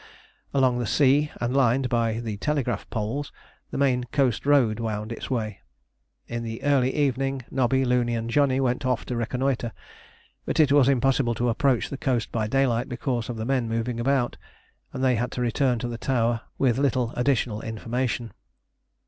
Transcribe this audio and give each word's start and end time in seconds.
Along 0.51 0.79
the 0.79 0.87
sea 0.87 1.29
and 1.39 1.55
lined 1.55 1.87
by 1.87 2.19
the 2.21 2.35
telegraph 2.37 2.89
poles 2.89 3.31
the 3.69 3.77
main 3.77 4.05
coast 4.05 4.47
road 4.47 4.79
wound 4.79 5.11
its 5.11 5.29
way. 5.29 5.59
In 6.25 6.41
the 6.41 6.63
early 6.63 6.91
evening 6.95 7.43
Nobby, 7.51 7.85
Looney, 7.85 8.15
and 8.15 8.27
Johnny 8.27 8.59
went 8.59 8.83
off 8.83 9.05
to 9.05 9.15
reconnoitre, 9.15 9.71
but 10.43 10.59
it 10.59 10.71
was 10.71 10.89
impossible 10.89 11.35
to 11.35 11.49
approach 11.49 11.91
the 11.91 11.97
coast 11.97 12.31
by 12.31 12.47
daylight 12.47 12.89
because 12.89 13.29
of 13.29 13.37
the 13.37 13.45
men 13.45 13.69
moving 13.69 13.99
about, 13.99 14.37
and 14.91 15.03
they 15.03 15.17
had 15.17 15.29
to 15.33 15.41
return 15.41 15.77
to 15.77 15.87
the 15.87 15.99
tower 15.99 16.41
with 16.57 16.79
little 16.79 17.11
additional 17.11 17.61
information. 17.61 18.31